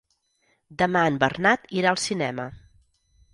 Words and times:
Demà 0.81 1.03
en 1.09 1.19
Bernat 1.25 1.69
irà 1.81 1.93
al 1.93 2.01
cinema. 2.05 2.47